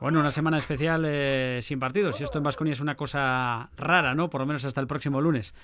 Bueno, 0.00 0.20
una 0.20 0.30
semana 0.30 0.58
especial 0.58 1.04
eh, 1.06 1.60
sin 1.62 1.80
partidos 1.80 2.20
y 2.20 2.24
esto 2.24 2.38
en 2.38 2.44
Vasconia 2.44 2.72
es 2.72 2.80
una 2.80 2.96
cosa 2.96 3.70
rara, 3.76 4.14
¿no? 4.14 4.30
Por 4.30 4.40
lo 4.40 4.46
menos 4.46 4.64
hasta 4.64 4.80
el 4.80 4.86
próximo 4.86 5.20
lunes. 5.20 5.54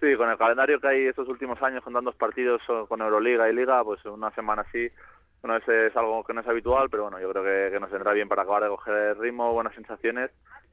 Sí, 0.00 0.16
con 0.16 0.28
el 0.28 0.36
calendario 0.36 0.80
que 0.80 0.88
hay 0.88 1.06
estos 1.06 1.28
últimos 1.28 1.62
años, 1.62 1.84
con 1.84 1.92
tantos 1.92 2.16
partidos 2.16 2.60
con 2.88 3.00
Euroliga 3.00 3.48
y 3.48 3.54
Liga, 3.54 3.84
pues 3.84 4.04
una 4.04 4.32
semana 4.32 4.62
así 4.62 4.90
bueno, 5.42 5.56
es, 5.56 5.68
es 5.68 5.96
algo 5.96 6.22
que 6.22 6.32
no 6.32 6.40
es 6.40 6.46
habitual, 6.46 6.88
pero 6.88 7.04
bueno, 7.04 7.20
yo 7.20 7.28
creo 7.30 7.42
que, 7.42 7.80
nos 7.80 7.90
vendrá 7.90 8.12
bien 8.12 8.28
para 8.28 8.42
acabar 8.42 8.62
de 8.62 8.68
coger 8.68 8.94
el 8.94 9.18
ritmo, 9.18 9.52
buenas 9.52 9.74
sensaciones 9.74 10.30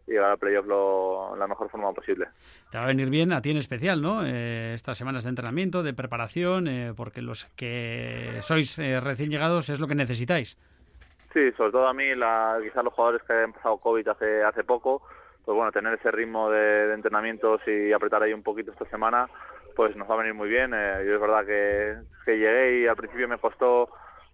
y 0.08 0.12
llegar 0.12 0.32
al 0.32 0.38
playoff 0.38 0.68
lo, 0.68 1.36
la 1.36 1.48
mejor 1.48 1.70
forma 1.72 1.92
posible. 1.92 2.28
Te 2.72 2.78
va 2.78 2.84
a 2.84 2.88
venir 2.88 3.10
bien 3.10 3.34
a 3.34 3.42
ti 3.42 3.50
en 3.50 3.58
especial, 3.58 4.02
¿no? 4.02 4.24
Eh, 4.24 4.74
estas 4.76 4.98
semanas 4.98 5.24
de 5.24 5.30
entrenamiento, 5.30 5.82
de 5.82 5.94
preparación, 5.94 6.68
eh, 6.68 6.94
porque 6.96 7.24
los 7.24 7.46
que 7.56 8.38
sois 8.42 8.78
eh, 8.78 9.00
recién 9.00 9.32
llegados 9.32 9.70
es 9.70 9.80
lo 9.80 9.88
que 9.88 9.96
necesitáis. 9.96 10.58
Sí, 11.34 11.52
sobre 11.54 11.72
todo 11.72 11.88
a 11.88 11.94
mí, 11.94 12.16
la, 12.16 12.58
quizás 12.62 12.84
los 12.84 12.94
jugadores 12.94 13.22
que 13.24 13.34
han 13.34 13.54
pasado 13.54 13.78
COVID 13.78 14.08
hace, 14.08 14.44
hace 14.44 14.64
poco, 14.64 15.04
pues 15.46 15.56
bueno, 15.56 15.72
tener 15.72 15.94
ese 15.94 16.12
ritmo 16.12 16.50
de, 16.50 16.88
de 16.88 16.94
entrenamientos 16.94 17.62
y 17.68 17.92
apretar 17.92 18.24
ahí 18.24 18.34
un 18.34 18.44
poquito 18.44 18.72
esta 18.72 18.86
semana, 18.86 19.30
pues 19.76 19.96
nos 19.96 20.10
va 20.10 20.16
a 20.16 20.18
venir 20.18 20.34
muy 20.34 20.50
bien. 20.50 20.72
yo 20.72 21.16
es 21.16 21.22
verdad 21.22 21.46
que, 21.46 21.98
que 22.26 22.38
llegué 22.38 22.82
y 22.82 22.88
al 22.88 22.96
principio 22.96 23.28
me 23.28 23.38
costó 23.38 23.90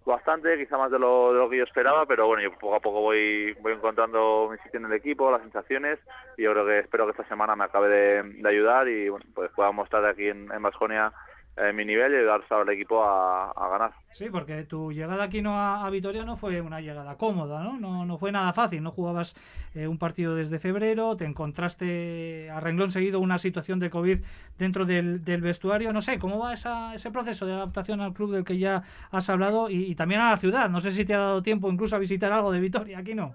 bastante, 0.06 0.56
quizá 0.56 0.78
más 0.78 0.90
de 0.90 0.98
lo, 0.98 1.32
de 1.32 1.38
lo 1.38 1.50
que 1.50 1.58
yo 1.58 1.64
esperaba, 1.64 2.06
pero 2.06 2.26
bueno, 2.26 2.42
yo 2.42 2.52
poco 2.58 2.76
a 2.76 2.80
poco 2.80 3.00
voy, 3.00 3.52
voy 3.60 3.72
encontrando 3.72 4.48
mi 4.50 4.56
sitio 4.58 4.78
en 4.78 4.86
el 4.86 4.92
equipo, 4.92 5.30
las 5.30 5.42
sensaciones, 5.42 5.98
y 6.36 6.42
yo 6.44 6.52
creo 6.52 6.64
que 6.64 6.78
espero 6.78 7.04
que 7.04 7.10
esta 7.10 7.28
semana 7.28 7.56
me 7.56 7.64
acabe 7.64 7.88
de, 7.88 8.48
ayudar 8.48 8.88
y 8.88 9.08
bueno, 9.08 9.26
pues 9.34 9.50
pueda 9.52 9.70
mostrar 9.72 10.06
aquí 10.06 10.28
en, 10.28 10.50
en 10.52 10.62
Basconia 10.62 11.12
eh, 11.58 11.72
mi 11.72 11.86
nivel 11.86 12.12
y 12.12 12.16
ayudar 12.16 12.42
al 12.50 12.68
equipo 12.68 13.02
a, 13.02 13.68
ganar. 13.70 13.92
Sí, 14.12 14.28
porque 14.30 14.64
tu 14.64 14.92
llegada 14.92 15.24
aquí 15.24 15.40
no 15.40 15.58
a, 15.58 15.88
Vitoria 15.88 16.22
no 16.22 16.36
fue 16.36 16.60
una 16.60 16.82
llegada 16.82 17.16
cómoda, 17.16 17.62
¿no? 17.62 17.78
No, 17.78 18.04
no 18.04 18.18
fue 18.18 18.30
nada 18.30 18.52
fácil, 18.52 18.82
no 18.82 18.90
jugabas 18.90 19.34
eh, 19.74 19.88
un 19.88 19.98
partido 19.98 20.34
desde 20.34 20.58
febrero, 20.58 21.16
te 21.16 21.24
encontraste 21.24 22.50
a 22.50 22.60
renglón 22.60 22.90
seguido 22.90 23.20
una 23.20 23.38
situación 23.38 23.80
de 23.80 23.88
COVID 23.88 24.18
dentro 24.58 24.84
del, 24.84 25.20
vestuario, 25.40 25.94
no 25.94 26.02
sé, 26.02 26.18
¿cómo 26.18 26.38
va 26.38 26.52
esa, 26.52 26.94
ese 26.94 27.10
proceso 27.10 27.46
de 27.46 27.54
adaptación 27.54 28.02
al 28.02 28.12
club 28.12 28.32
del 28.32 28.44
que 28.44 28.58
ya 28.58 28.82
has 29.10 29.30
hablado 29.30 29.70
y, 29.70 29.94
también 29.94 30.20
a 30.20 30.32
la 30.32 30.36
ciudad? 30.36 30.68
No 30.68 30.80
sé 30.80 30.90
si 30.90 31.06
te 31.06 31.14
ha 31.14 31.18
dado 31.18 31.42
tiempo 31.42 31.70
incluso 31.70 31.96
a 31.96 31.98
visitar 31.98 32.32
algo 32.32 32.52
de 32.52 32.60
Vitoria, 32.60 32.98
aquí 32.98 33.14
no. 33.14 33.34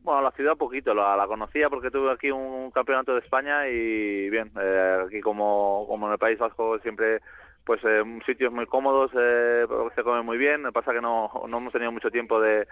Bueno, 0.00 0.22
la 0.22 0.30
ciudad 0.30 0.56
poquito, 0.56 0.94
la, 0.94 1.16
la, 1.16 1.26
conocía 1.26 1.68
porque 1.68 1.90
tuve 1.90 2.10
aquí 2.12 2.30
un 2.30 2.70
campeonato 2.70 3.12
de 3.12 3.20
España 3.20 3.68
y 3.68 4.30
bien, 4.30 4.50
eh, 4.58 5.04
aquí 5.06 5.20
como, 5.20 5.84
como 5.86 6.06
en 6.06 6.12
el 6.12 6.18
País 6.18 6.38
Vasco 6.38 6.78
siempre 6.78 7.20
pues 7.68 7.84
eh, 7.84 8.02
sitios 8.24 8.50
muy 8.50 8.64
cómodos, 8.64 9.10
eh, 9.14 9.66
se 9.94 10.02
come 10.02 10.22
muy 10.22 10.38
bien, 10.38 10.62
me 10.62 10.72
pasa 10.72 10.94
que 10.94 11.02
no, 11.02 11.30
no 11.46 11.58
hemos 11.58 11.70
tenido 11.70 11.92
mucho 11.92 12.10
tiempo 12.10 12.40
de, 12.40 12.66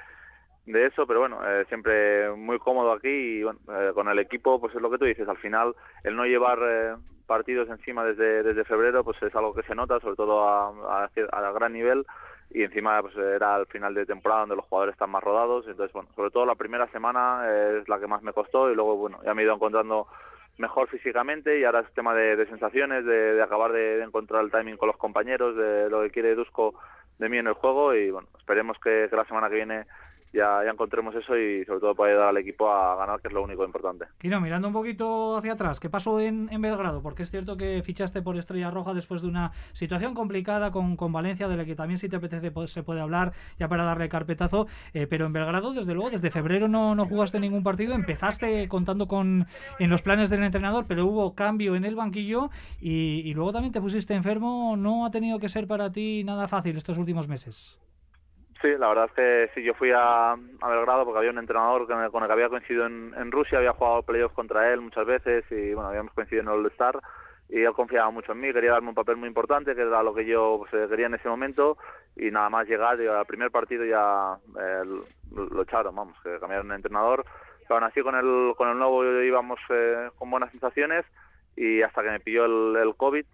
de 0.64 0.86
eso, 0.86 1.06
pero 1.06 1.20
bueno, 1.20 1.38
eh, 1.47 1.66
siempre 1.69 2.30
muy 2.30 2.58
cómodo 2.58 2.92
aquí 2.92 3.11
y 3.11 3.42
bueno, 3.42 3.58
eh, 3.69 3.91
con 3.92 4.08
el 4.08 4.19
equipo, 4.19 4.58
pues 4.58 4.75
es 4.75 4.80
lo 4.80 4.91
que 4.91 4.97
tú 4.97 5.05
dices, 5.05 5.28
al 5.28 5.36
final 5.36 5.75
el 6.03 6.16
no 6.16 6.25
llevar 6.25 6.58
eh, 6.62 6.94
partidos 7.27 7.69
encima 7.69 8.06
desde, 8.06 8.42
desde 8.42 8.64
febrero, 8.64 9.05
pues 9.05 9.22
es 9.22 9.34
algo 9.34 9.53
que 9.53 9.64
se 9.64 9.75
nota, 9.75 10.00
sobre 10.00 10.16
todo 10.16 10.48
a, 10.48 11.05
a, 11.05 11.53
gran 11.53 11.75
nivel 11.75 12.06
y 12.48 12.62
encima 12.62 13.03
pues 13.03 13.14
era 13.19 13.58
el 13.58 13.66
final 13.66 13.92
de 13.92 14.06
temporada 14.06 14.41
donde 14.41 14.56
los 14.56 14.64
jugadores 14.64 14.94
están 14.94 15.10
más 15.10 15.22
rodados, 15.22 15.69
entonces 15.69 15.92
bueno, 15.92 16.08
sobre 16.16 16.31
todo 16.31 16.47
la 16.47 16.55
primera 16.55 16.86
semana 16.86 17.42
es 17.50 17.86
la 17.86 18.00
que 18.00 18.06
más 18.06 18.22
me 18.22 18.33
costó 18.33 18.70
y 18.70 18.75
luego 18.75 18.97
bueno, 18.97 19.19
ya 19.27 19.34
me 19.34 19.42
he 19.42 19.44
ido 19.44 19.53
encontrando 19.53 20.06
mejor 20.58 20.88
físicamente 20.88 21.58
y 21.58 21.64
ahora 21.64 21.80
es 21.80 21.92
tema 21.92 22.14
de, 22.14 22.46
sensaciones, 22.46 23.04
de, 23.04 23.42
acabar 23.42 23.72
de, 23.72 24.02
encontrar 24.02 24.42
el 24.44 24.50
timing 24.50 24.76
con 24.76 24.88
los 24.88 24.96
compañeros, 24.96 25.56
de 25.56 25.90
lo 25.90 26.02
que 26.02 26.10
quiere 26.10 26.34
Dusko 26.34 26.74
de 27.18 27.28
mí 27.28 27.38
en 27.38 27.46
el 27.46 27.54
juego 27.54 27.94
y 27.94 28.10
bueno, 28.10 28.28
esperemos 28.38 28.78
que 28.78 29.08
la 29.10 29.24
semana 29.24 29.48
que 29.48 29.56
viene 29.56 29.86
ya, 30.36 30.62
encontremos 30.70 31.14
eso 31.14 31.36
y 31.36 31.64
sobre 31.64 31.80
todo 31.80 31.94
para 31.94 32.10
ayudar 32.12 32.28
al 32.28 32.36
equipo 32.36 32.70
a 32.70 32.96
ganar, 32.96 33.20
que 33.20 33.28
es 33.28 33.34
lo 33.34 33.42
único 33.42 33.64
importante. 33.64 34.06
Kino, 34.18 34.40
mirando 34.40 34.68
un 34.68 34.74
poquito 34.74 35.36
hacia 35.36 35.54
atrás, 35.54 35.80
¿qué 35.80 35.90
pasó 35.90 36.20
en, 36.20 36.48
en 36.52 36.60
Belgrado? 36.60 37.02
Porque 37.02 37.22
es 37.22 37.30
cierto 37.30 37.56
que 37.56 37.82
fichaste 37.82 38.22
por 38.22 38.36
Estrella 38.36 38.70
Roja 38.70 38.94
después 38.94 39.22
de 39.22 39.28
una 39.28 39.52
situación 39.72 40.14
complicada 40.14 40.70
con, 40.70 40.96
con 40.96 41.12
Valencia, 41.12 41.48
de 41.48 41.56
la 41.56 41.64
que 41.64 41.75
también 41.75 41.98
si 41.98 42.08
te 42.08 42.16
apetece 42.16 42.50
pues, 42.50 42.70
se 42.70 42.82
puede 42.82 43.00
hablar, 43.00 43.32
ya 43.58 43.69
para 43.69 43.84
darle 43.84 44.08
carpetazo, 44.08 44.66
eh, 44.92 45.06
pero 45.06 45.26
en 45.26 45.32
Belgrado, 45.32 45.72
desde 45.72 45.94
luego, 45.94 46.10
desde 46.10 46.30
febrero 46.30 46.69
no, 46.69 46.94
no 46.94 47.06
jugaste 47.06 47.41
ningún 47.41 47.62
partido, 47.62 47.94
empezaste 47.94 48.69
contando 48.69 49.08
con 49.08 49.46
en 49.78 49.91
los 49.91 50.02
planes 50.02 50.30
del 50.30 50.42
entrenador, 50.42 50.84
pero 50.86 51.06
hubo 51.06 51.34
cambio 51.34 51.75
en 51.76 51.84
el 51.84 51.94
banquillo 51.94 52.50
y, 52.80 53.22
y 53.25 53.34
luego 53.34 53.52
también 53.52 53.72
te 53.72 53.80
pusiste 53.80 54.14
enfermo, 54.14 54.76
no 54.76 55.06
ha 55.06 55.10
tenido 55.10 55.38
que 55.38 55.48
ser 55.48 55.66
para 55.66 55.91
ti 55.91 56.25
nada 56.25 56.48
fácil 56.48 56.76
estos 56.76 56.98
últimos 56.98 57.28
meses. 57.28 57.78
Sí, 58.62 58.69
la 58.78 58.89
verdad 58.89 59.06
es 59.06 59.12
que 59.12 59.50
sí, 59.55 59.62
yo 59.62 59.75
fui 59.75 59.91
a, 59.94 60.34
Belgrado 60.67 61.05
porque 61.05 61.19
había 61.19 61.31
un 61.31 61.39
entrenador 61.39 61.87
con 61.87 62.03
el, 62.22 62.27
que 62.27 62.33
había 62.33 62.49
coincidido 62.49 62.87
en, 62.87 63.31
Rusia, 63.31 63.59
había 63.59 63.72
jugado 63.72 64.03
playoffs 64.03 64.34
contra 64.34 64.72
él 64.72 64.81
muchas 64.81 65.06
veces 65.06 65.44
y 65.50 65.75
bueno, 65.75 65.91
habíamos 65.91 66.12
coincidido 66.15 66.43
en 66.43 66.49
el 66.49 66.65
All-Star 66.65 67.00
y 67.49 67.62
él 67.62 67.72
confiaba 67.75 68.11
mucho 68.11 68.33
en 68.33 68.41
mí, 68.41 68.53
quería 68.53 68.72
darme 68.72 68.89
un 68.89 68.94
papel 68.94 69.17
muy 69.17 69.28
importante, 69.28 69.75
que 69.75 69.83
era 69.83 70.03
lo 70.03 70.15
que 70.15 70.25
yo 70.25 70.56
pues, 70.59 70.72
eh, 70.72 70.89
quería 70.89 71.06
en 71.06 71.15
ese 71.15 71.28
momento 71.28 71.77
y 72.17 72.31
nada 72.31 72.49
más 72.49 72.67
llegar 72.67 73.00
y 73.00 73.06
al 73.06 73.27
primer 73.27 73.50
partido 73.50 73.84
ya 73.84 74.37
eh, 74.59 74.83
lo, 75.33 75.62
echaron, 75.62 75.94
vamos, 75.94 76.17
que 76.23 76.38
cambiaron 76.41 76.69
de 76.69 76.77
entrenador. 76.77 77.25
Pero 77.62 77.75
aún 77.77 77.84
así 77.84 78.00
con 78.00 78.15
el, 78.15 78.55
con 78.56 78.69
el 78.69 78.78
nuevo 78.78 79.05
íbamos 79.23 79.61
eh, 79.69 80.09
con 80.17 80.31
buenas 80.31 80.50
sensaciones 80.50 81.05
y 81.56 81.83
hasta 81.83 82.03
que 82.03 82.11
me 82.11 82.21
pilló 82.21 82.47
el, 82.47 82.77
el 82.77 82.97
COVID, 82.97 83.25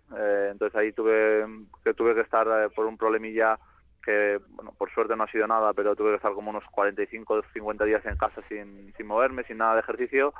entonces 0.51 0.77
ahí 0.79 0.93
tuve 0.93 1.45
que 1.83 1.93
tuve 1.93 2.15
que 2.15 2.21
estar 2.21 2.71
por 2.71 2.87
un 2.87 2.97
problemilla 2.97 3.59
que 4.05 4.41
bueno, 4.51 4.73
por 4.77 4.91
suerte 4.93 5.17
no 5.17 5.25
ha 5.25 5.31
sido 5.31 5.47
nada, 5.47 5.73
pero 5.73 5.97
tuve 5.97 6.11
que 6.11 6.17
estar 6.17 6.33
como 6.33 6.51
unos 6.51 6.65
45 6.71 7.35
o 7.35 7.43
50 7.53 7.85
días 7.85 8.05
en 8.05 8.17
casa 8.17 8.43
sin, 8.49 8.93
sin 8.97 9.07
moverme, 9.07 9.45
sin 9.45 9.59
nada 9.59 9.75
de 9.75 9.81
ejercicio 9.81 10.35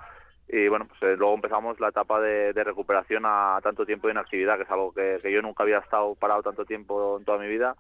y 0.49 0.69
bueno, 0.69 0.87
pues 0.87 1.03
eh, 1.03 1.17
luego 1.17 1.35
empezamos 1.35 1.81
la 1.81 1.89
etapa 1.89 2.21
de, 2.21 2.53
recuperación 2.53 3.23
a 3.25 3.59
tanto 3.63 3.87
tiempo 3.87 4.07
de 4.07 4.13
inactividad, 4.13 4.57
que 4.57 4.65
es 4.65 4.71
algo 4.71 4.93
que, 4.93 5.19
yo 5.23 5.41
nunca 5.41 5.63
había 5.63 5.79
estado 5.79 6.15
parado 6.15 6.43
tanto 6.43 6.67
tiempo 6.67 7.17
en 7.19 7.25
toda 7.25 7.39
mi 7.39 7.49
vida. 7.49 7.75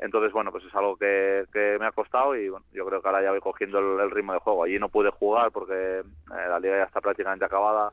Entonces, 0.00 0.32
bueno, 0.32 0.50
pues 0.50 0.64
es 0.64 0.74
algo 0.74 0.96
que, 0.96 1.46
me 1.78 1.86
ha 1.86 1.92
costado 1.92 2.34
y 2.36 2.48
bueno, 2.48 2.66
yo 2.72 2.84
creo 2.86 3.00
que 3.00 3.08
ahora 3.08 3.22
ya 3.22 3.30
voy 3.30 3.40
cogiendo 3.40 4.02
el, 4.02 4.10
ritmo 4.10 4.32
de 4.32 4.40
juego. 4.40 4.64
Allí 4.64 4.78
no 4.80 4.88
pude 4.88 5.10
jugar 5.10 5.52
porque 5.52 6.00
eh, 6.00 6.02
la 6.48 6.58
liga 6.58 6.78
ya 6.78 6.84
está 6.84 7.00
prácticamente 7.00 7.44
acabada 7.44 7.92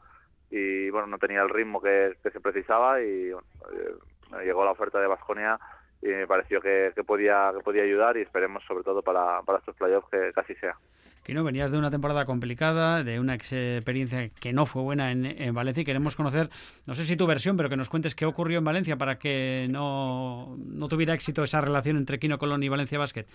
y 0.50 0.90
bueno, 0.90 1.06
no 1.08 1.20
tenía 1.20 1.42
el 1.42 1.50
ritmo 1.50 1.80
que, 1.80 2.16
se 2.24 2.40
precisaba 2.40 3.02
y 3.02 3.32
bueno, 3.32 3.48
eh, 3.74 4.44
llegó 4.44 4.66
la 4.66 4.72
oferta 4.72 5.00
de 5.00 5.08
Vasconia 5.08 5.60
y 6.06 6.10
me 6.10 6.28
pareció 6.28 6.62
que, 6.62 6.94
podía, 7.06 7.52
que 7.56 7.64
podía 7.64 7.82
ayudar 7.82 8.16
y 8.16 8.22
esperemos 8.22 8.64
sobre 8.66 8.84
todo 8.84 9.02
para, 9.02 9.42
para 9.42 9.58
estos 9.58 9.76
playoffs 9.76 10.08
que 10.12 10.32
casi 10.34 10.54
sea. 10.56 10.76
Que 11.24 11.34
no, 11.34 11.44
venías 11.44 11.72
de 11.72 11.80
una 11.80 11.90
temporada 11.90 12.26
complicada, 12.26 13.04
de 13.04 13.20
una 13.20 13.34
experiencia 13.34 14.30
que 14.40 14.54
no 14.54 14.68
fue 14.68 14.84
buena 14.84 15.12
en, 15.12 15.56
Valencia 15.56 15.82
y 15.82 15.86
queremos 15.86 16.16
conocer, 16.16 16.50
no 16.86 16.94
sé 16.94 17.06
si 17.06 17.18
tu 17.18 17.26
versión, 17.26 17.58
pero 17.58 17.70
que 17.70 17.76
nos 17.76 17.90
cuentes 17.90 18.14
qué 18.14 18.28
ocurrió 18.28 18.60
en 18.60 18.64
Valencia 18.66 18.98
para 18.98 19.18
que 19.18 19.66
no, 19.72 20.56
no 20.60 20.88
tuviera 20.88 21.16
éxito 21.16 21.44
esa 21.44 21.60
relación 21.60 21.98
entre 21.98 22.20
Quino 22.20 22.38
Colón 22.38 22.62
y 22.62 22.70
Valencia 22.70 23.00
Basket. 23.00 23.26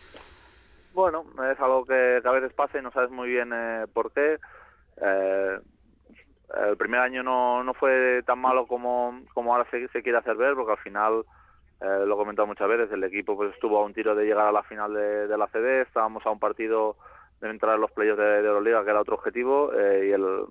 Bueno, 0.94 1.24
es 1.52 1.58
algo 1.58 1.84
que, 1.84 2.22
a 2.24 2.30
veces 2.30 2.52
pasa 2.52 2.78
y 2.78 2.82
no 2.82 2.92
sabes 2.92 3.10
muy 3.10 3.28
bien 3.28 3.50
eh, 3.52 3.86
por 3.92 4.12
qué. 4.12 4.38
Eh, 5.02 5.58
el 6.68 6.76
primer 6.76 7.00
año 7.00 7.24
no, 7.24 7.64
no 7.64 7.74
fue 7.74 8.22
tan 8.24 8.38
malo 8.38 8.68
como, 8.68 9.22
como 9.34 9.52
ahora 9.52 9.68
se, 9.72 9.88
se 9.88 10.02
quiere 10.02 10.18
hacer 10.18 10.36
ver, 10.36 10.54
porque 10.54 10.72
al 10.72 10.78
final 10.78 11.24
eh, 11.80 12.04
lo 12.06 12.14
he 12.14 12.18
comentado 12.18 12.46
muchas 12.46 12.68
veces, 12.68 12.92
el 12.92 13.04
equipo 13.04 13.36
pues 13.36 13.54
estuvo 13.54 13.78
a 13.78 13.84
un 13.84 13.94
tiro 13.94 14.14
de 14.14 14.26
llegar 14.26 14.46
a 14.46 14.52
la 14.52 14.62
final 14.62 14.92
de, 14.92 15.38
la 15.38 15.46
CD, 15.48 15.80
estábamos 15.80 16.24
a 16.26 16.30
un 16.30 16.38
partido 16.38 16.96
de 17.40 17.48
entrar 17.48 17.76
en 17.76 17.80
los 17.80 17.90
playoffs 17.92 18.18
de, 18.18 18.42
de 18.42 18.48
Euroliga, 18.48 18.84
que 18.84 18.90
era 18.90 19.00
otro 19.00 19.14
objetivo, 19.14 19.72
eh, 19.72 20.08
y 20.08 20.12
el, 20.12 20.44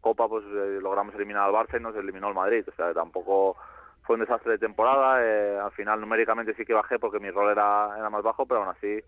Copa 0.00 0.26
pues 0.26 0.44
eh, 0.46 0.78
logramos 0.80 1.14
eliminar 1.14 1.42
al 1.44 1.54
Barça 1.54 1.78
y 1.78 1.82
nos 1.82 1.94
eliminó 1.94 2.28
el 2.28 2.34
Madrid, 2.34 2.64
o 2.66 2.74
sea, 2.74 2.92
tampoco 2.92 3.56
fue 4.02 4.14
un 4.14 4.20
desastre 4.22 4.52
de 4.52 4.58
temporada, 4.58 5.64
al 5.64 5.70
final 5.72 6.00
numéricamente 6.00 6.54
sí 6.54 6.64
que 6.64 6.72
bajé 6.72 6.98
porque 6.98 7.20
mi 7.20 7.30
rol 7.30 7.52
era, 7.52 7.94
era 7.96 8.10
más 8.10 8.22
bajo, 8.22 8.46
pero 8.46 8.60
aún 8.60 8.70
así 8.70 9.00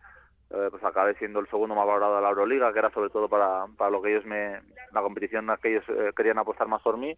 pues 0.48 0.84
acabé 0.84 1.14
siendo 1.14 1.40
el 1.40 1.48
segundo 1.48 1.74
más 1.74 1.86
valorado 1.86 2.16
de 2.16 2.22
la 2.22 2.28
Euroliga, 2.28 2.72
que 2.74 2.78
era 2.78 2.90
sobre 2.90 3.08
todo 3.08 3.26
para, 3.26 3.64
para 3.78 3.90
lo 3.90 4.02
que 4.02 4.10
ellos 4.10 4.26
me, 4.26 4.60
la 4.92 5.00
competición 5.00 5.48
en 5.48 5.56
que 5.56 5.70
ellos 5.70 5.84
querían 6.14 6.38
apostar 6.38 6.68
más 6.68 6.82
por 6.82 6.98
mí, 6.98 7.16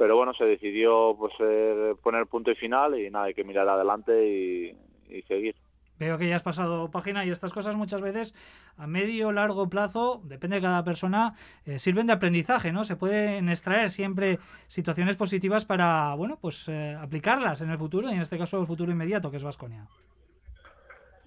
pero 0.00 0.16
bueno, 0.16 0.32
se 0.32 0.46
decidió 0.46 1.14
pues 1.14 1.34
eh, 1.40 1.94
poner 2.02 2.26
punto 2.26 2.50
y 2.50 2.54
final 2.54 2.98
y 2.98 3.10
nada, 3.10 3.26
hay 3.26 3.34
que 3.34 3.44
mirar 3.44 3.68
adelante 3.68 4.26
y, 4.26 5.22
seguir. 5.28 5.54
Veo 5.98 6.16
que 6.16 6.26
ya 6.26 6.36
has 6.36 6.42
pasado 6.42 6.90
página 6.90 7.26
y 7.26 7.30
estas 7.30 7.52
cosas 7.52 7.76
muchas 7.76 8.00
veces 8.00 8.34
a 8.78 8.86
medio 8.86 9.28
o 9.28 9.32
largo 9.32 9.68
plazo, 9.68 10.22
depende 10.24 10.56
de 10.56 10.62
cada 10.62 10.82
persona, 10.84 11.34
eh, 11.66 11.78
sirven 11.78 12.06
de 12.06 12.14
aprendizaje, 12.14 12.72
¿no? 12.72 12.84
Se 12.84 12.96
pueden 12.96 13.50
extraer 13.50 13.90
siempre 13.90 14.38
situaciones 14.68 15.16
positivas 15.16 15.66
para, 15.66 16.14
bueno, 16.14 16.38
pues 16.40 16.66
eh, 16.70 16.96
aplicarlas 16.98 17.60
en 17.60 17.68
el 17.68 17.76
futuro 17.76 18.08
y 18.08 18.14
en 18.14 18.22
este 18.22 18.38
caso 18.38 18.58
el 18.58 18.66
futuro 18.66 18.90
inmediato, 18.90 19.30
que 19.30 19.36
es 19.36 19.44
Vasconia. 19.44 19.84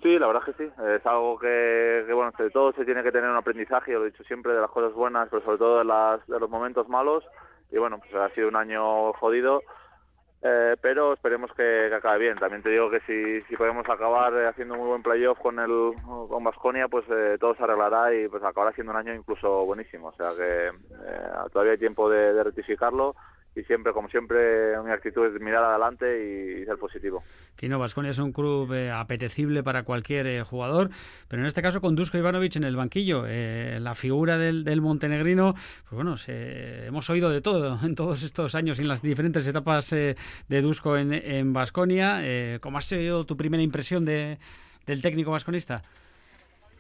Sí, 0.02 0.18
la 0.18 0.26
verdad 0.26 0.42
es 0.48 0.56
que 0.56 0.64
sí. 0.64 0.72
Es 0.96 1.06
algo 1.06 1.38
que, 1.38 2.06
que, 2.08 2.14
bueno, 2.14 2.32
de 2.36 2.50
todo 2.50 2.74
se 2.74 2.86
tiene 2.86 3.04
que 3.04 3.12
tener 3.12 3.30
un 3.30 3.38
aprendizaje, 3.38 3.92
yo 3.92 4.00
lo 4.00 4.08
he 4.08 4.10
dicho 4.10 4.24
siempre, 4.24 4.54
de 4.54 4.62
las 4.62 4.72
cosas 4.72 4.94
buenas, 4.94 5.30
pero 5.30 5.44
sobre 5.44 5.60
todo 5.60 5.78
de, 5.78 5.86
las, 5.86 6.26
de 6.26 6.40
los 6.40 6.50
momentos 6.50 6.90
malos 6.90 7.24
y 7.74 7.80
bueno, 7.80 8.00
pues 8.00 8.14
ha 8.14 8.30
sido 8.36 8.48
un 8.48 8.56
año 8.56 9.12
jodido 9.14 9.62
Eh, 10.46 10.76
pero 10.82 11.14
esperemos 11.14 11.50
que, 11.54 11.90
acabe 11.96 12.20
bien. 12.20 12.38
También 12.38 12.62
te 12.62 12.70
digo 12.70 12.90
que 12.90 13.00
si, 13.08 13.42
si 13.48 13.56
podemos 13.56 13.88
acabar 13.88 14.34
haciendo 14.46 14.74
un 14.74 14.82
muy 14.82 14.90
buen 14.90 15.02
playoff 15.02 15.40
con 15.40 15.58
el 15.58 15.94
con 16.04 16.44
Basconia, 16.44 16.90
pues 16.90 17.06
eh, 17.10 17.38
todo 17.40 17.56
se 17.56 17.64
arreglará 17.64 18.14
y 18.14 18.28
pues 18.28 18.44
acabará 18.44 18.74
siendo 18.76 18.92
un 18.92 18.98
año 18.98 19.14
incluso 19.14 19.66
buenísimo. 19.66 20.10
O 20.10 20.16
sea 20.16 20.36
que 20.36 20.68
eh, 20.68 21.30
todavía 21.54 21.72
hay 21.74 21.78
tiempo 21.78 22.10
de 22.10 22.44
rectificarlo 22.44 23.16
y 23.56 23.64
siempre, 23.64 23.94
como 23.94 24.10
siempre, 24.10 24.82
mi 24.84 24.92
actitud 24.92 25.26
es 25.28 25.40
mirar 25.40 25.64
adelante 25.64 26.60
y, 26.62 26.66
ser 26.66 26.78
positivo. 26.78 27.24
Kino 27.56 27.78
Vasconia 27.78 28.12
es 28.12 28.20
un 28.20 28.32
club 28.32 28.74
eh, 28.74 28.90
apetecible 28.90 29.64
para 29.64 29.84
cualquier 29.84 30.26
eh, 30.26 30.44
jugador, 30.44 30.90
pero 31.28 31.42
en 31.42 31.46
este 31.46 31.62
caso 31.62 31.80
con 31.80 31.96
Dusko 31.96 32.18
Ivanovic 32.18 32.56
en 32.56 32.64
el 32.64 32.76
banquillo, 32.76 33.26
eh, 33.28 33.78
la 33.80 33.94
figura 33.96 34.38
del, 34.38 34.82
montenegrino, 34.82 35.54
pues 35.54 35.92
bueno, 35.92 36.16
hemos 36.28 37.10
oído 37.10 37.30
de 37.30 37.42
todo 37.42 37.78
en 37.84 37.96
todos 37.96 38.24
estos 38.24 38.56
años 38.56 38.80
en 38.80 38.88
las 38.88 39.02
diferentes 39.02 39.46
etapas 39.48 39.90
de 39.92 40.16
Dusko 40.62 40.98
en 40.98 41.54
Vasconia. 41.54 42.60
¿Cómo 42.60 42.78
has 42.78 42.86
sido 42.86 43.26
tu 43.26 43.38
primera 43.38 43.62
impresión 43.62 44.04
de, 44.06 44.40
del 44.86 45.02
técnico 45.02 45.32
vasconista? 45.32 45.84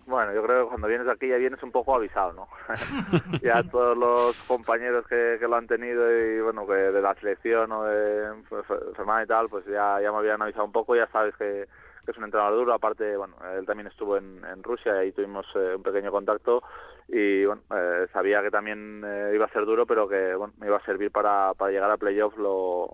Bueno, 0.05 0.33
yo 0.33 0.43
creo 0.43 0.63
que 0.63 0.69
cuando 0.69 0.87
vienes 0.87 1.07
aquí 1.07 1.29
ya 1.29 1.37
vienes 1.37 1.63
un 1.63 1.71
poco 1.71 1.95
avisado, 1.95 2.33
¿no? 2.33 2.47
ya 3.41 3.63
todos 3.63 3.97
los 3.97 4.35
compañeros 4.47 5.07
que, 5.07 5.37
que, 5.39 5.47
lo 5.47 5.55
han 5.55 5.67
tenido 5.67 6.11
y 6.11 6.41
bueno, 6.41 6.67
que 6.67 6.73
de 6.73 7.01
la 7.01 7.15
selección 7.15 7.71
o 7.71 7.83
de 7.83 8.33
pues, 8.49 8.65
y 8.69 9.27
tal, 9.27 9.49
pues 9.49 9.65
ya, 9.65 9.99
ya 10.01 10.11
me 10.11 10.17
habían 10.17 10.41
avisado 10.41 10.65
un 10.65 10.71
poco, 10.71 10.95
ya 10.95 11.07
sabes 11.07 11.35
que, 11.37 11.67
es 12.05 12.17
un 12.17 12.25
entrenador 12.25 12.57
duro, 12.59 12.73
aparte, 12.73 13.15
bueno, 13.15 13.35
él 13.57 13.65
también 13.65 13.87
estuvo 13.87 14.17
en, 14.17 14.43
en 14.43 14.61
Rusia 14.61 14.93
y 14.95 14.97
ahí 14.97 15.11
tuvimos 15.13 15.45
eh, 15.55 15.75
un 15.77 15.83
pequeño 15.83 16.11
contacto 16.11 16.61
y 17.07 17.45
bueno, 17.45 17.61
eh, 17.73 18.07
sabía 18.11 18.41
que 18.41 18.51
también 18.51 19.01
eh, 19.05 19.31
iba 19.33 19.45
a 19.45 19.53
ser 19.53 19.65
duro, 19.65 19.85
pero 19.85 20.07
que 20.09 20.35
bueno, 20.35 20.53
me 20.57 20.67
iba 20.67 20.75
a 20.75 20.85
servir 20.85 21.11
para, 21.11 21.53
para 21.53 21.71
llegar 21.71 21.89
a 21.89 21.95
playoff 21.95 22.35
lo, 22.37 22.89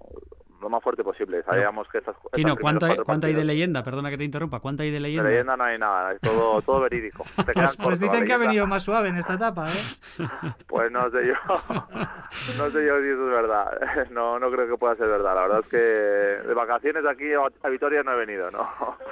lo 0.61 0.69
más 0.69 0.83
fuerte 0.83 1.03
posible. 1.03 1.43
Sabíamos 1.43 1.87
que 1.89 1.99
esas, 1.99 2.15
Kino, 2.33 2.55
¿cuánto, 2.57 2.85
hay, 2.85 2.97
¿cuánto 2.97 3.27
hay 3.27 3.33
de 3.33 3.43
leyenda? 3.43 3.83
Perdona 3.83 4.09
que 4.09 4.17
te 4.17 4.23
interrumpa. 4.23 4.59
¿Cuánto 4.59 4.83
hay 4.83 4.91
de 4.91 4.99
leyenda? 4.99 5.23
De 5.23 5.29
leyenda 5.29 5.57
no 5.57 5.63
hay 5.63 5.77
nada, 5.77 6.13
es 6.13 6.21
todo, 6.21 6.61
todo 6.61 6.81
verídico. 6.81 7.25
pues, 7.53 7.77
pues 7.77 7.99
dicen 7.99 8.25
que 8.25 8.33
ha 8.33 8.37
venido 8.37 8.67
más 8.67 8.83
suave 8.83 9.09
en 9.09 9.17
esta 9.17 9.35
etapa, 9.35 9.69
¿eh? 9.71 9.75
Pues 10.67 10.91
no 10.91 11.09
sé 11.11 11.27
yo. 11.27 11.33
No 12.57 12.69
sé 12.69 12.85
yo 12.85 12.99
si 13.01 13.07
eso 13.07 13.27
es 13.27 13.33
verdad. 13.33 14.07
No, 14.11 14.37
no 14.39 14.51
creo 14.51 14.67
que 14.67 14.77
pueda 14.77 14.95
ser 14.95 15.07
verdad. 15.07 15.35
La 15.35 15.41
verdad 15.41 15.59
es 15.63 15.67
que 15.67 15.77
de 15.77 16.53
vacaciones 16.53 17.03
aquí 17.05 17.25
a 17.33 17.69
Vitoria 17.69 18.03
no 18.03 18.13
he 18.13 18.17
venido, 18.17 18.51
¿no? 18.51 18.67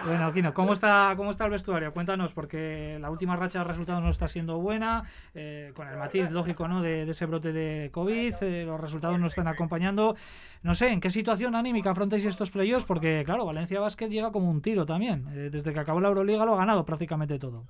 Bueno, 0.05 0.31
Kino, 0.33 0.53
¿cómo 0.53 0.73
está, 0.73 1.13
cómo 1.17 1.31
está 1.31 1.45
el 1.45 1.51
vestuario? 1.51 1.91
Cuéntanos, 1.93 2.33
porque 2.33 2.97
la 2.99 3.09
última 3.09 3.35
racha 3.35 3.59
de 3.59 3.65
resultados 3.65 4.03
no 4.03 4.09
está 4.09 4.27
siendo 4.27 4.59
buena, 4.59 5.03
eh, 5.33 5.71
con 5.75 5.87
el 5.87 5.97
matiz 5.97 6.29
lógico, 6.29 6.67
¿no? 6.67 6.81
De, 6.81 7.09
ese 7.09 7.25
brote 7.25 7.53
de 7.53 7.89
COVID, 7.91 8.35
eh, 8.41 8.63
los 8.65 8.79
resultados 8.79 9.19
no 9.19 9.27
están 9.27 9.47
acompañando. 9.47 10.15
No 10.63 10.73
sé, 10.73 10.89
¿en 10.89 10.99
qué 10.99 11.09
situación 11.09 11.36
anímica 11.45 11.91
afrontáis 11.91 12.25
estos 12.25 12.51
playoffs? 12.51 12.85
Porque, 12.85 13.23
claro, 13.25 13.45
Valencia 13.45 13.79
Basket 13.79 14.09
llega 14.09 14.31
como 14.31 14.49
un 14.49 14.61
tiro 14.61 14.85
también. 14.85 15.25
Eh, 15.33 15.49
desde 15.51 15.73
que 15.73 15.79
acabó 15.79 15.99
la 15.99 16.09
Euroliga 16.09 16.45
lo 16.45 16.55
ha 16.55 16.57
ganado 16.57 16.85
prácticamente 16.85 17.39
todo. 17.39 17.63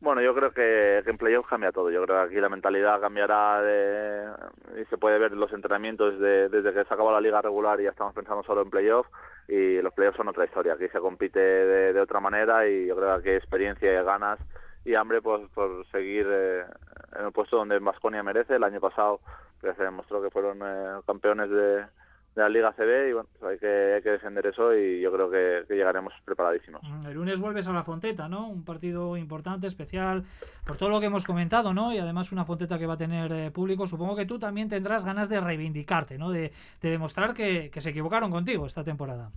Bueno, 0.00 0.22
yo 0.22 0.34
creo 0.34 0.50
que, 0.52 0.98
en 0.98 1.18
playoffs 1.18 1.48
cambia 1.48 1.72
todo. 1.72 1.90
Yo 1.90 2.02
creo 2.04 2.16
que 2.16 2.30
aquí 2.30 2.40
la 2.40 2.48
mentalidad 2.48 3.00
cambiará 3.00 3.60
y 4.80 4.84
se 4.86 4.96
puede 4.96 5.18
ver 5.18 5.32
los 5.32 5.52
entrenamientos 5.52 6.18
desde 6.18 6.72
que 6.72 6.84
se 6.84 6.94
acabó 6.94 7.12
la 7.12 7.20
liga 7.20 7.42
regular 7.42 7.78
y 7.80 7.84
ya 7.84 7.90
estamos 7.90 8.14
pensando 8.14 8.42
solo 8.42 8.62
en 8.62 8.70
playoffs 8.70 9.10
y 9.46 9.82
los 9.82 9.92
playoffs 9.92 10.16
son 10.16 10.28
otra 10.28 10.46
historia. 10.46 10.72
Aquí 10.72 10.88
se 10.88 11.00
compite 11.00 11.38
de, 11.38 12.00
otra 12.00 12.18
manera 12.18 12.66
y 12.66 12.86
yo 12.86 12.96
creo 12.96 13.20
que 13.20 13.36
experiencia 13.36 13.92
y 13.92 14.04
ganas 14.04 14.38
y 14.86 14.94
hambre 14.94 15.20
pues, 15.20 15.46
por 15.50 15.86
seguir 15.88 16.26
eh, 16.30 16.64
en 17.18 17.26
el 17.26 17.32
puesto 17.32 17.56
donde 17.56 17.78
Vasconia 17.78 18.22
merece. 18.22 18.54
El 18.54 18.64
año 18.64 18.80
pasado 18.80 19.20
ya 19.62 19.74
se 19.74 19.82
demostró 19.82 20.22
que 20.22 20.30
fueron 20.30 20.60
eh, 20.64 21.00
campeones 21.06 21.50
de, 21.50 21.84
de 22.34 22.42
la 22.42 22.48
Liga 22.48 22.72
CB 22.72 23.10
y 23.10 23.12
bueno, 23.12 23.28
pues 23.38 23.52
hay 23.52 23.58
que, 23.58 23.94
hay 23.94 24.02
que 24.02 24.10
defender 24.10 24.46
eso 24.46 24.74
y 24.74 25.00
yo 25.00 25.12
creo 25.12 25.30
que, 25.30 25.64
llegaremos 25.74 26.12
preparadísimos. 26.24 26.82
Mm, 26.82 27.06
el 27.06 27.14
lunes 27.14 27.40
vuelves 27.40 27.66
a 27.66 27.72
la 27.72 27.82
Fonteta, 27.82 28.28
¿no? 28.28 28.48
Un 28.48 28.64
partido 28.64 29.16
importante, 29.16 29.66
especial, 29.66 30.24
por 30.66 30.76
todo 30.76 30.88
lo 30.88 31.00
que 31.00 31.06
hemos 31.06 31.24
comentado, 31.24 31.74
¿no? 31.74 31.92
Y 31.92 31.98
además 31.98 32.32
una 32.32 32.44
Fonteta 32.44 32.78
que 32.78 32.86
va 32.86 32.94
a 32.94 32.98
tener 32.98 33.32
eh, 33.32 33.50
público. 33.50 33.86
Supongo 33.86 34.16
que 34.16 34.26
tú 34.26 34.38
también 34.38 34.68
tendrás 34.68 35.04
ganas 35.04 35.28
de 35.28 35.40
reivindicarte, 35.40 36.18
¿no? 36.18 36.30
De, 36.30 36.52
demostrar 36.80 37.34
que, 37.34 37.70
se 37.80 37.90
equivocaron 37.90 38.30
contigo 38.30 38.66
esta 38.66 38.84
temporada. 38.84 39.30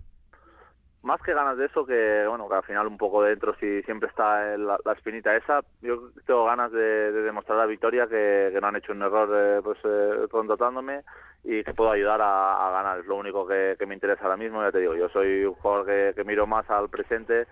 Más 1.04 1.20
que 1.20 1.34
ganas 1.34 1.58
de 1.58 1.66
eso, 1.66 1.84
que 1.84 2.24
bueno, 2.26 2.48
que 2.48 2.54
al 2.54 2.62
final 2.62 2.86
un 2.86 2.96
poco 2.96 3.22
dentro 3.22 3.54
si 3.56 3.82
siempre 3.82 4.08
está 4.08 4.56
la, 4.56 4.78
espinita 4.96 5.36
esa, 5.36 5.60
yo 5.82 6.08
tengo 6.26 6.46
ganas 6.46 6.72
de, 6.72 7.12
demostrar 7.12 7.60
a 7.60 7.66
Victoria 7.66 8.06
que, 8.06 8.56
no 8.58 8.68
han 8.68 8.76
hecho 8.76 8.92
un 8.92 9.02
error 9.02 9.28
eh, 9.34 9.60
pues 9.62 9.76
eh, 9.84 10.26
contratándome 10.30 11.02
y 11.44 11.62
que 11.62 11.74
puedo 11.74 11.90
ayudar 11.90 12.22
a, 12.22 12.70
ganar. 12.72 13.00
Es 13.00 13.06
lo 13.06 13.16
único 13.16 13.46
que, 13.46 13.76
me 13.86 13.92
interesa 13.92 14.24
ahora 14.24 14.38
mismo. 14.38 14.62
Ya 14.62 14.72
te 14.72 14.78
digo, 14.78 14.94
yo 14.94 15.10
soy 15.10 15.44
un 15.44 15.52
jugador 15.52 16.14
que, 16.14 16.24
miro 16.24 16.46
más 16.46 16.68
al 16.70 16.88
presente 16.88 17.46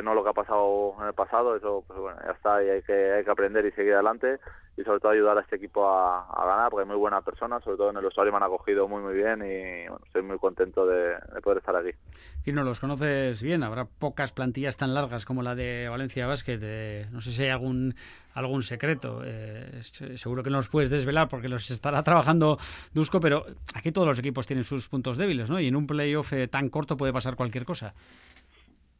no 0.00 0.14
lo 0.14 0.24
que 0.24 0.30
ha 0.30 0.34
pasado 0.34 0.94
en 1.00 1.08
el 1.08 1.14
pasado. 1.14 1.56
Eso, 1.56 1.84
pues 1.86 1.98
bueno, 1.98 2.18
ya 2.24 2.32
está 2.32 2.64
y 2.64 2.70
hay 2.70 2.82
que, 2.82 3.12
hay 3.12 3.24
que 3.24 3.30
aprender 3.30 3.66
y 3.66 3.72
seguir 3.72 3.94
adelante 3.94 4.38
y 4.76 4.82
sobre 4.84 5.00
todo 5.00 5.12
ayudar 5.12 5.36
a 5.36 5.42
este 5.42 5.56
equipo 5.56 5.86
a, 5.86 6.26
ganar 6.46 6.70
porque 6.70 6.82
hay 6.84 6.88
muy 6.88 6.96
buenas 6.96 7.22
personas, 7.22 7.62
sobre 7.62 7.76
todo 7.76 7.90
en 7.90 7.96
el 7.98 8.06
usuario 8.06 8.32
me 8.32 8.38
han 8.38 8.44
acogido 8.44 8.88
muy 8.88 9.02
muy 9.02 9.14
bien 9.14 9.42
y 9.42 9.88
bueno, 9.88 10.04
estoy 10.06 10.22
muy 10.22 10.38
contento 10.38 10.86
de, 10.86 11.14
poder 11.42 11.58
estar 11.58 11.76
aquí. 11.76 11.90
Y 12.44 12.52
no 12.52 12.64
los 12.64 12.80
conoces 12.80 13.42
bien, 13.42 13.62
habrá 13.62 13.84
pocas 13.84 14.32
plantillas 14.32 14.76
tan 14.76 14.94
largas 14.94 15.26
como 15.26 15.42
la 15.42 15.54
de 15.54 15.88
Valencia 15.88 16.26
Basket, 16.26 17.08
no 17.10 17.20
sé 17.20 17.32
si 17.32 17.42
hay 17.42 17.50
algún 17.50 17.94
algún 18.34 18.62
secreto, 18.62 19.20
eh, 19.24 19.82
seguro 20.16 20.42
que 20.42 20.48
no 20.48 20.56
los 20.56 20.70
puedes 20.70 20.88
desvelar 20.88 21.28
porque 21.28 21.50
los 21.50 21.70
estará 21.70 22.02
trabajando 22.02 22.58
Dusko, 22.94 23.20
pero 23.20 23.44
aquí 23.74 23.92
todos 23.92 24.08
los 24.08 24.18
equipos 24.18 24.46
tienen 24.46 24.64
sus 24.64 24.88
puntos 24.88 25.18
débiles, 25.18 25.50
¿no? 25.50 25.60
Y 25.60 25.68
en 25.68 25.76
un 25.76 25.86
playoff 25.86 26.32
eh, 26.32 26.48
tan 26.48 26.70
corto 26.70 26.96
puede 26.96 27.12
pasar 27.12 27.36
cualquier 27.36 27.66
cosa. 27.66 27.94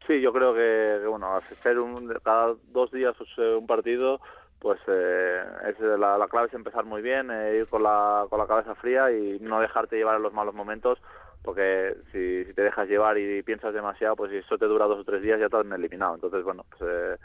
Sí, 0.06 0.20
yo 0.20 0.32
creo 0.32 0.52
que, 0.54 1.06
bueno, 1.06 1.36
hacer 1.36 1.78
un, 1.78 2.12
cada 2.24 2.54
dos 2.72 2.90
días 2.90 3.14
un 3.38 3.66
partido 3.66 4.20
pues 4.62 4.78
eh, 4.86 5.42
es 5.66 5.80
la, 5.80 6.16
la, 6.16 6.28
clave 6.28 6.46
es 6.46 6.54
empezar 6.54 6.84
muy 6.84 7.02
bien, 7.02 7.32
eh, 7.32 7.56
ir 7.58 7.66
con 7.66 7.82
la, 7.82 8.26
con 8.30 8.38
la 8.38 8.46
cabeza 8.46 8.76
fría 8.76 9.10
y 9.10 9.40
no 9.40 9.60
dejarte 9.60 9.96
llevar 9.96 10.16
en 10.16 10.22
los 10.22 10.32
malos 10.32 10.54
momentos, 10.54 11.00
porque 11.42 11.96
si, 12.12 12.44
si 12.44 12.54
te 12.54 12.62
dejas 12.62 12.88
llevar 12.88 13.18
y 13.18 13.42
piensas 13.42 13.74
demasiado, 13.74 14.14
pues 14.14 14.30
si 14.30 14.36
eso 14.36 14.56
te 14.58 14.66
dura 14.66 14.86
dos 14.86 15.00
o 15.00 15.04
tres 15.04 15.20
días 15.20 15.40
ya 15.40 15.48
te 15.48 15.56
han 15.56 15.72
eliminado. 15.72 16.14
Entonces, 16.14 16.44
bueno, 16.44 16.64
pues, 16.70 16.80
eh, 16.88 17.16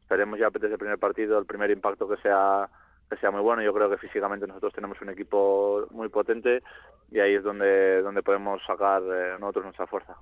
esperemos 0.00 0.38
ya 0.38 0.48
desde 0.48 0.72
el 0.72 0.78
primer 0.78 0.98
partido, 0.98 1.38
el 1.38 1.44
primer 1.44 1.70
impacto 1.70 2.08
que 2.08 2.16
sea 2.22 2.70
que 3.08 3.16
sea 3.16 3.30
muy 3.30 3.40
bueno. 3.40 3.62
Yo 3.62 3.72
creo 3.72 3.88
que 3.88 3.98
físicamente 3.98 4.46
nosotros 4.46 4.72
tenemos 4.72 5.00
un 5.00 5.10
equipo 5.10 5.86
muy 5.90 6.08
potente 6.08 6.62
y 7.10 7.20
ahí 7.20 7.34
es 7.34 7.44
donde, 7.44 8.02
donde 8.02 8.22
podemos 8.22 8.60
sacar 8.66 9.02
eh, 9.02 9.36
nosotros 9.38 9.64
nuestra 9.66 9.86
fuerza. 9.86 10.16